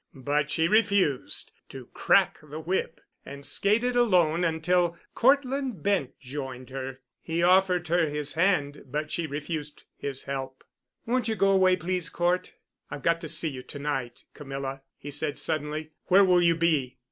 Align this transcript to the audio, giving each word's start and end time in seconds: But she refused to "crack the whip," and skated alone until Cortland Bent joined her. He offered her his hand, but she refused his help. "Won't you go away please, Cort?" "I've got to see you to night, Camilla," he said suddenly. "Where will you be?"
But 0.15 0.49
she 0.49 0.67
refused 0.67 1.51
to 1.69 1.85
"crack 1.93 2.39
the 2.41 2.59
whip," 2.59 3.01
and 3.23 3.45
skated 3.45 3.95
alone 3.95 4.43
until 4.43 4.97
Cortland 5.13 5.83
Bent 5.83 6.19
joined 6.19 6.71
her. 6.71 7.01
He 7.21 7.43
offered 7.43 7.87
her 7.89 8.09
his 8.09 8.33
hand, 8.33 8.81
but 8.87 9.11
she 9.11 9.27
refused 9.27 9.83
his 9.95 10.23
help. 10.23 10.63
"Won't 11.05 11.27
you 11.27 11.35
go 11.35 11.51
away 11.51 11.75
please, 11.75 12.09
Cort?" 12.09 12.53
"I've 12.89 13.03
got 13.03 13.21
to 13.21 13.29
see 13.29 13.49
you 13.49 13.61
to 13.61 13.77
night, 13.77 14.25
Camilla," 14.33 14.81
he 14.97 15.11
said 15.11 15.37
suddenly. 15.37 15.91
"Where 16.05 16.25
will 16.25 16.41
you 16.41 16.55
be?" 16.55 16.97